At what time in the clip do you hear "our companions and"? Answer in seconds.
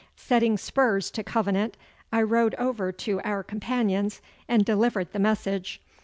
3.21-4.65